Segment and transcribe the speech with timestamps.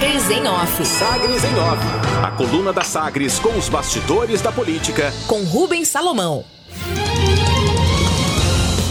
[0.00, 0.86] Sagres em Off.
[0.86, 1.84] Sagres em Off.
[2.24, 5.12] A coluna da Sagres com os bastidores da política.
[5.26, 6.42] Com Rubens Salomão.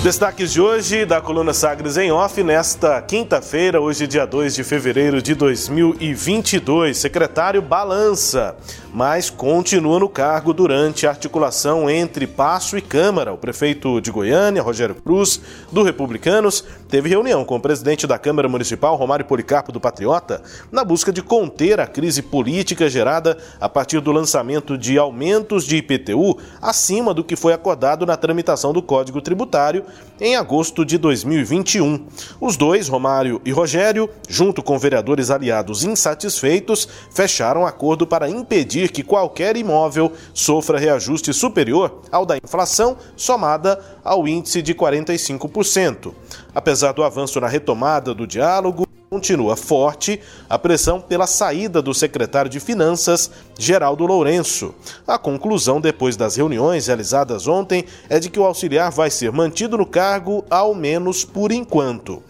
[0.04, 5.20] Destaques de hoje da coluna Sagres em Off, nesta quinta-feira, hoje dia 2 de fevereiro
[5.20, 6.96] de 2022.
[6.96, 8.56] Secretário balança,
[8.94, 13.34] mas continua no cargo durante a articulação entre Passo e Câmara.
[13.34, 15.40] O prefeito de Goiânia, Rogério Cruz,
[15.72, 20.84] do Republicanos, teve reunião com o presidente da Câmara Municipal, Romário Policarpo do Patriota, na
[20.84, 26.38] busca de conter a crise política gerada a partir do lançamento de aumentos de IPTU
[26.62, 29.86] acima do que foi acordado na tramitação do Código Tributário
[30.20, 32.08] em agosto de 2021.
[32.42, 39.04] Os dois, Romário e Rogério, junto com vereadores aliados insatisfeitos, fecharam acordo para impedir que
[39.04, 46.14] qualquer imóvel sofra reajuste superior ao da inflação somada ao índice de 45%.
[46.56, 52.50] Apesar do avanço na retomada do diálogo, Continua forte a pressão pela saída do secretário
[52.50, 54.76] de Finanças, Geraldo Lourenço.
[55.08, 59.80] A conclusão, depois das reuniões realizadas ontem, é de que o auxiliar vai ser mantido
[59.80, 62.22] no cargo, ao menos por enquanto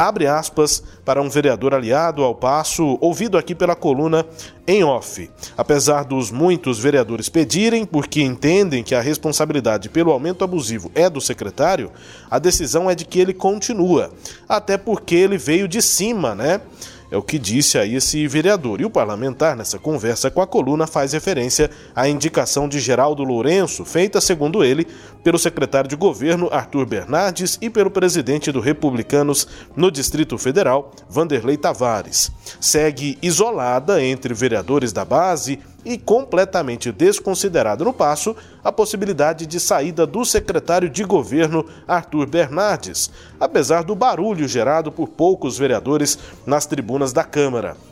[0.00, 4.24] abre aspas para um vereador aliado ao passo, ouvido aqui pela coluna
[4.66, 5.30] em off.
[5.58, 11.20] Apesar dos muitos vereadores pedirem, porque entendem que a responsabilidade pelo aumento abusivo é do
[11.20, 11.92] secretário,
[12.30, 14.10] a decisão é de que ele continua.
[14.48, 16.62] Até porque ele veio de cima, né?
[17.10, 18.80] É o que disse aí esse vereador.
[18.80, 23.84] E o parlamentar, nessa conversa com a coluna, faz referência à indicação de Geraldo Lourenço,
[23.84, 24.86] feita, segundo ele,
[25.24, 31.56] pelo secretário de governo Arthur Bernardes e pelo presidente do Republicanos no Distrito Federal, Vanderlei
[31.56, 32.30] Tavares.
[32.60, 40.06] Segue isolada entre vereadores da base e completamente desconsiderada no passo a possibilidade de saída
[40.06, 47.12] do secretário de governo Arthur Bernardes, apesar do barulho gerado por poucos vereadores nas tribunas
[47.12, 47.89] da Câmara.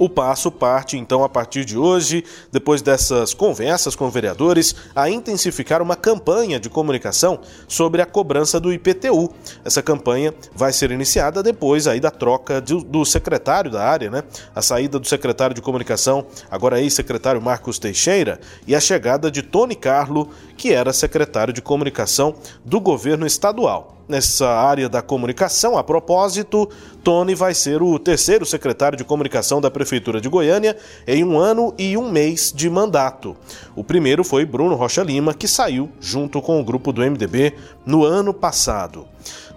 [0.00, 5.82] O passo parte, então, a partir de hoje, depois dessas conversas com vereadores, a intensificar
[5.82, 7.38] uma campanha de comunicação
[7.68, 9.30] sobre a cobrança do IPTU.
[9.62, 14.24] Essa campanha vai ser iniciada depois aí da troca do, do secretário da área, né?
[14.54, 19.74] A saída do secretário de comunicação, agora ex-secretário Marcos Teixeira, e a chegada de Tony
[19.76, 25.78] Carlo, que era secretário de comunicação do governo estadual nessa área da comunicação.
[25.78, 26.68] A propósito,
[27.02, 30.76] Tony vai ser o terceiro secretário de comunicação da Prefeitura de Goiânia
[31.06, 33.36] em um ano e um mês de mandato.
[33.74, 37.54] O primeiro foi Bruno Rocha Lima, que saiu junto com o grupo do MDB
[37.86, 39.06] no ano passado.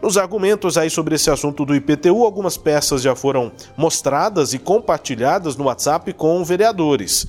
[0.01, 5.55] Nos argumentos aí sobre esse assunto do IPTU, algumas peças já foram mostradas e compartilhadas
[5.55, 7.25] no WhatsApp com vereadores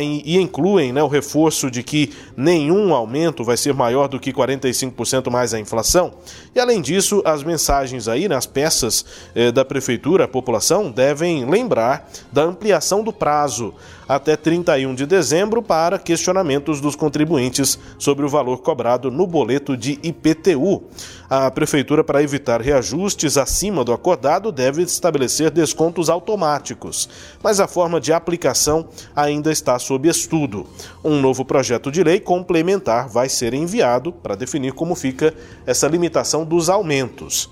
[0.00, 5.30] e incluem né, o reforço de que nenhum aumento vai ser maior do que 45%
[5.30, 6.14] mais a inflação.
[6.54, 12.10] E além disso, as mensagens aí nas peças eh, da prefeitura, a população devem lembrar
[12.32, 13.74] da ampliação do prazo
[14.08, 19.98] até 31 de dezembro para questionamentos dos contribuintes sobre o valor cobrado no boleto de
[20.02, 20.82] IPTU.
[21.28, 27.08] A prefeitura, para evitar reajustes acima do acordado, deve estabelecer descontos automáticos,
[27.42, 30.66] mas a forma de aplicação ainda está sob estudo.
[31.02, 35.34] Um novo projeto de lei complementar vai ser enviado para definir como fica
[35.66, 37.50] essa limitação dos aumentos.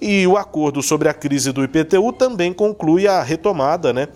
[0.00, 4.08] E o acordo sobre a crise do IPTU também conclui a retomada né,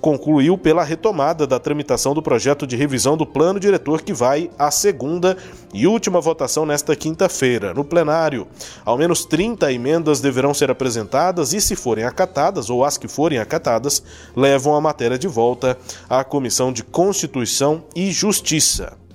[0.00, 4.70] concluiu pela retomada da tramitação do projeto de revisão do plano diretor que vai à
[4.70, 5.36] segunda
[5.72, 7.74] e última votação nesta quinta-feira.
[7.74, 8.46] No plenário,
[8.84, 13.38] ao menos 30 emendas deverão ser apresentadas e, se forem acatadas, ou as que forem
[13.38, 14.02] acatadas,
[14.34, 19.07] levam a matéria de volta à Comissão de Constituição e Justiça.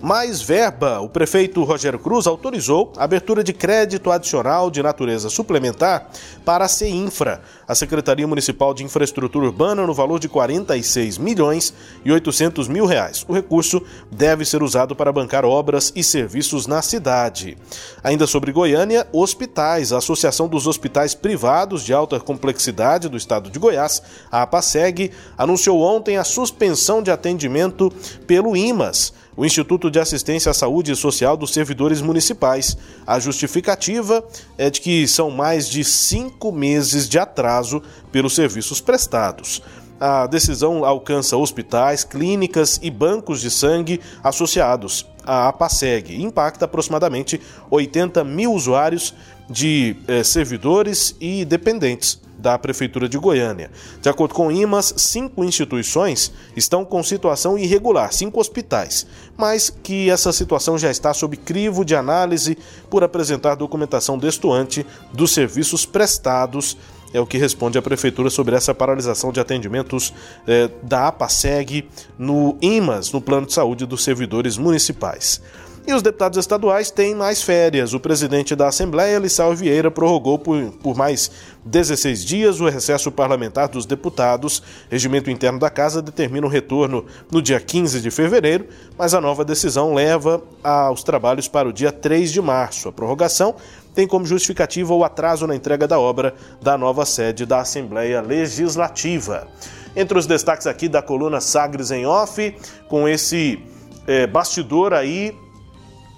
[0.00, 6.10] Mais verba, o prefeito Rogério Cruz autorizou a abertura de crédito adicional de natureza suplementar
[6.44, 11.72] para a CEINFRA, a Secretaria Municipal de Infraestrutura Urbana, no valor de 46 milhões
[12.04, 13.24] e 800 mil reais.
[13.26, 17.56] O recurso deve ser usado para bancar obras e serviços na cidade.
[18.04, 19.92] Ainda sobre Goiânia, hospitais.
[19.92, 25.80] A Associação dos Hospitais Privados de Alta Complexidade do Estado de Goiás, a APASEG, anunciou
[25.80, 27.90] ontem a suspensão de atendimento
[28.26, 32.76] pelo IMAS o Instituto de Assistência à Saúde Social dos Servidores Municipais.
[33.06, 34.24] A justificativa
[34.56, 39.62] é de que são mais de cinco meses de atraso pelos serviços prestados.
[40.00, 47.40] A decisão alcança hospitais, clínicas e bancos de sangue associados à APASEG e impacta aproximadamente
[47.70, 49.14] 80 mil usuários
[49.48, 53.70] de eh, servidores e dependentes da Prefeitura de Goiânia.
[54.00, 59.06] De acordo com IMAS, cinco instituições estão com situação irregular, cinco hospitais,
[59.36, 62.56] mas que essa situação já está sob crivo de análise
[62.90, 66.76] por apresentar documentação destoante dos serviços prestados
[67.12, 70.12] é o que responde a Prefeitura sobre essa paralisação de atendimentos
[70.46, 75.40] eh, da APASEG no IMAS, no Plano de Saúde dos Servidores Municipais.
[75.86, 77.94] E os deputados estaduais têm mais férias.
[77.94, 81.30] O presidente da Assembleia, Lissau Vieira, prorrogou por, por mais
[81.64, 84.60] 16 dias o recesso parlamentar dos deputados.
[84.90, 88.66] Regimento interno da Casa determina o retorno no dia 15 de fevereiro,
[88.98, 92.88] mas a nova decisão leva aos trabalhos para o dia 3 de março.
[92.88, 93.54] A prorrogação
[93.94, 99.46] tem como justificativa o atraso na entrega da obra da nova sede da Assembleia Legislativa.
[99.94, 102.56] Entre os destaques aqui da coluna Sagres em Off,
[102.88, 103.62] com esse
[104.04, 105.45] é, bastidor aí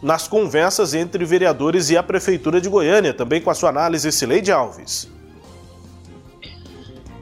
[0.03, 4.53] nas conversas entre vereadores e a Prefeitura de Goiânia, também com a sua análise, Cileide
[4.53, 5.11] Alves.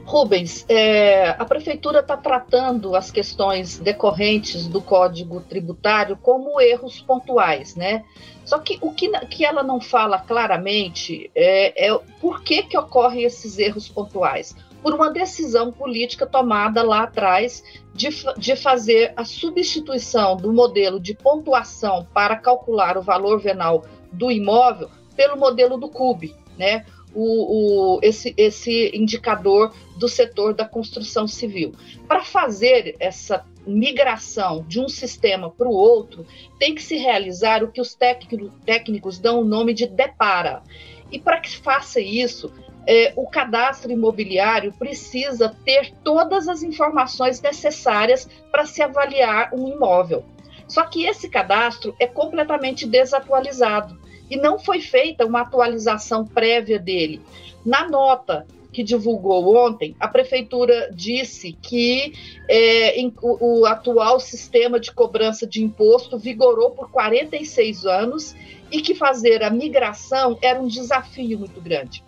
[0.05, 7.75] Rubens, é, a Prefeitura está tratando as questões decorrentes do Código Tributário como erros pontuais,
[7.75, 8.05] né?
[8.45, 13.23] Só que o que, que ela não fala claramente é, é por que, que ocorrem
[13.23, 14.55] esses erros pontuais
[14.87, 17.61] por uma decisão política tomada lá atrás
[17.93, 18.07] de,
[18.37, 24.89] de fazer a substituição do modelo de pontuação para calcular o valor venal do imóvel
[25.13, 26.85] pelo modelo do CUB, né?
[27.13, 31.73] O, o, esse, esse indicador do setor da construção civil.
[32.07, 36.25] Para fazer essa migração de um sistema para o outro,
[36.57, 40.63] tem que se realizar o que os técnicos, técnicos dão o nome de depara.
[41.11, 42.53] E para que faça isso,
[42.87, 50.23] é, o cadastro imobiliário precisa ter todas as informações necessárias para se avaliar um imóvel.
[50.67, 53.99] Só que esse cadastro é completamente desatualizado
[54.29, 57.21] e não foi feita uma atualização prévia dele.
[57.65, 62.13] Na nota que divulgou ontem, a prefeitura disse que
[62.47, 68.35] é, em, o, o, atual sistema de cobrança de imposto vigorou por 46 anos
[68.71, 72.03] e que fazer a migração era um desafio muito grande.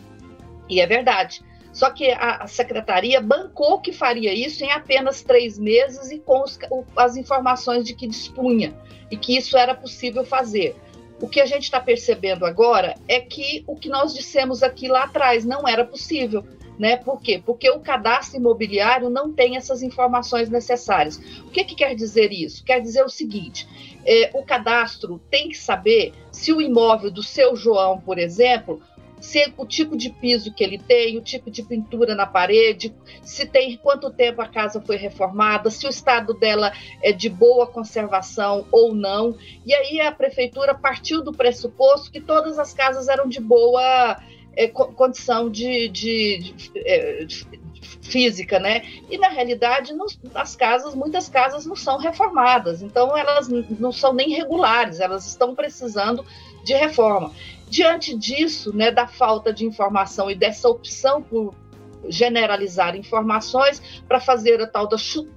[0.70, 1.42] E é verdade.
[1.74, 6.58] Só que a, secretaria bancou que faria isso em apenas três meses e com os,
[6.96, 8.74] as informações de que dispunha
[9.12, 10.76] e que isso era possível fazer.
[11.22, 15.04] O que a gente está percebendo agora é que o que nós dissemos aqui lá
[15.04, 16.46] atrás não era possível.
[16.78, 16.96] Né?
[16.96, 17.44] Por quê?
[17.46, 21.18] Porque o cadastro imobiliário não tem essas informações necessárias.
[21.46, 22.64] O que, que quer dizer isso?
[22.64, 23.68] Quer dizer o seguinte:
[24.06, 28.82] é, o cadastro tem que saber se o imóvel do seu João, por exemplo,
[29.20, 33.46] se o tipo de piso que ele tem, o tipo de pintura na parede, se
[33.46, 36.72] tem quanto tempo a casa foi reformada, se o estado dela
[37.02, 39.38] é de boa conservação ou não.
[39.66, 44.18] E aí a prefeitura partiu do pressuposto que todas as casas eram de boa
[44.56, 47.48] é, condição de, de, de, é, de,
[48.02, 48.84] física, né?
[49.10, 49.94] E na realidade,
[50.34, 55.56] as casas, muitas casas não são reformadas, então elas não são nem regulares, elas estão
[55.56, 56.26] precisando
[56.64, 57.32] de reforma.
[57.70, 61.54] Diante disso, né, da falta de informação e dessa opção por
[62.08, 64.96] generalizar informações para fazer a tal do,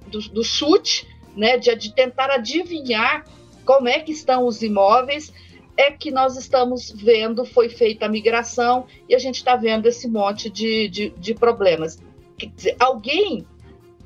[0.09, 3.25] do, chute, né, de, de tentar adivinhar
[3.65, 5.31] como é que estão os imóveis,
[5.77, 10.07] é que nós estamos vendo, foi feita a migração e a gente está vendo esse
[10.07, 11.99] monte de, de, de problemas.
[12.37, 13.45] Quer dizer, alguém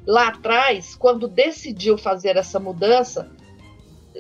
[0.06, 3.30] lá atrás, quando decidiu fazer essa mudança,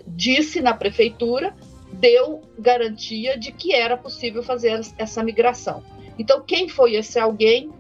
[0.05, 1.55] disse na prefeitura
[1.99, 5.83] deu garantia de que era possível fazer essa migração.
[6.17, 7.71] Então, quem foi esse alguém?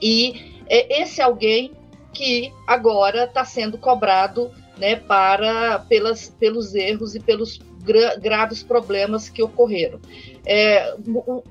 [0.00, 1.72] E é esse alguém
[2.12, 9.28] que agora está sendo cobrado né, para pelas, pelos erros e pelos gra graves problemas
[9.28, 10.00] que ocorreram.
[10.44, 10.94] É,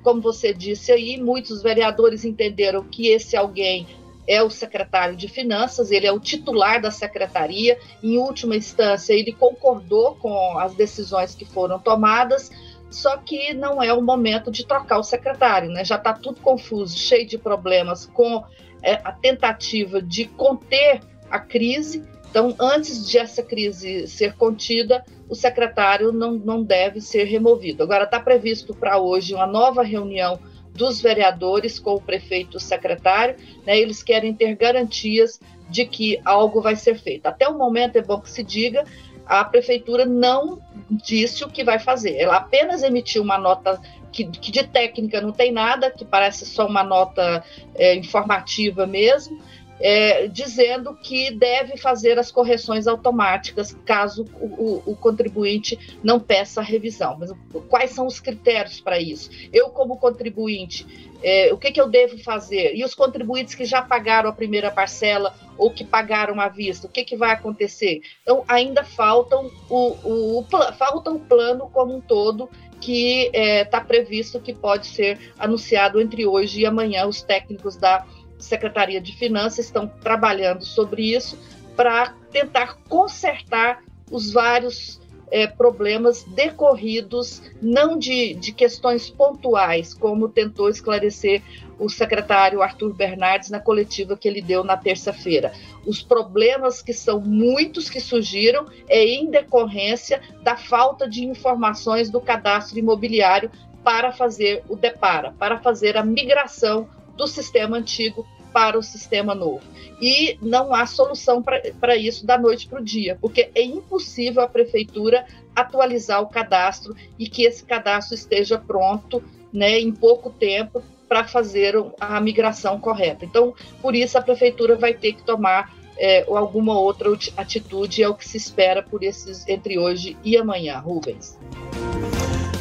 [0.04, 3.88] como você disse aí, muitos vereadores entenderam que esse alguém
[4.28, 7.78] é o secretário de Finanças, ele é o titular da secretaria.
[8.02, 12.50] Em última instância, ele concordou com as decisões que foram tomadas,
[12.90, 15.84] só que não é o momento de trocar o secretário, né?
[15.84, 18.44] Já está tudo confuso, cheio de problemas com
[18.82, 22.04] é, a tentativa de conter a crise.
[22.30, 27.84] Então, antes de essa crise ser contida, o secretário não, não deve ser removido.
[27.84, 30.40] Agora, está previsto para hoje uma nova reunião
[30.76, 35.40] dos vereadores com o prefeito secretário, né, eles querem ter garantias
[35.70, 37.26] de que algo vai ser feito.
[37.26, 38.84] Até o momento, é bom que se diga,
[39.26, 44.52] a prefeitura não disse o que vai fazer, ela apenas emitiu uma nota que, que
[44.52, 49.42] de técnica não tem nada, que parece só uma nota é, informativa mesmo,
[49.80, 56.62] é, dizendo que deve fazer as correções automáticas caso o, o, o, contribuinte não peça
[56.62, 57.18] a revisão.
[57.20, 57.32] Mas
[57.68, 59.30] quais são os critérios para isso?
[59.52, 62.76] Eu, como contribuinte, é, o que, que eu devo fazer?
[62.76, 66.90] E os contribuintes que já pagaram a primeira parcela ou que pagaram à vista, o
[66.90, 68.02] que, que vai acontecer?
[68.22, 70.46] Então, ainda faltam o, o,
[70.78, 76.26] falta o plano como um todo que está é, previsto que pode ser anunciado entre
[76.26, 77.08] hoje e amanhã.
[77.08, 78.06] Os técnicos da
[78.38, 81.38] Secretaria de Finanças estão trabalhando sobre isso
[81.76, 85.00] para tentar consertar os vários
[85.32, 91.42] é, problemas decorridos, não de, de questões pontuais, como tentou esclarecer
[91.78, 95.52] o secretário Arthur Bernardes na coletiva que ele deu na terça-feira.
[95.86, 102.22] Os problemas que são muitos que surgiram é em decorrência da falta de informações do
[102.22, 103.52] cadastro imobiliário
[103.84, 109.62] para fazer o depara, para fazer a migração do sistema antigo para o sistema novo.
[110.02, 114.48] E não há solução para isso da noite para o dia, porque é impossível a
[114.48, 121.26] prefeitura atualizar o cadastro e que esse cadastro esteja pronto né, em pouco tempo para
[121.26, 123.26] fazer a migração correta.
[123.26, 128.14] Então, por isso, a prefeitura vai ter que tomar é, alguma outra atitude, é o
[128.14, 131.38] que se espera por esses entre hoje e amanhã, Rubens.